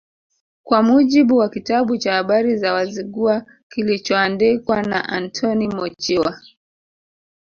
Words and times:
Kwa 0.63 0.83
mujibu 0.83 1.37
wa 1.37 1.49
kitabu 1.49 1.97
cha 1.97 2.13
Habari 2.13 2.57
za 2.57 2.73
Wazigua 2.73 3.45
kilichoandikwa 3.69 4.81
na 4.83 5.09
Antoni 5.09 5.67
Mochiwa 5.67 6.37